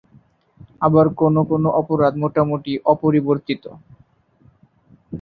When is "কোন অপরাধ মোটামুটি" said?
1.49-2.71